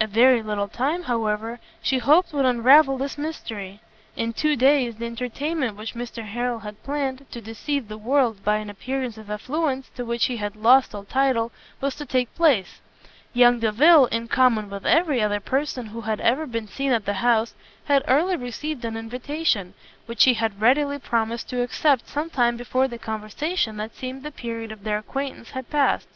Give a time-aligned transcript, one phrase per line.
[0.00, 3.80] A very little time, however, she hoped would unravel this mystery;
[4.14, 8.58] in two days, the entertainment which Mr Harrel had planned, to deceive the world by
[8.58, 11.50] an appearance of affluence to which he had lost all title,
[11.80, 12.80] was to take place;
[13.32, 17.14] young Delvile, in common with every other person who had ever been seen at the
[17.14, 17.52] house,
[17.86, 19.74] had early received an invitation,
[20.06, 24.30] which he had readily promised to accept some time before the conversation that seemed the
[24.30, 26.06] period of their acquaintance had passed.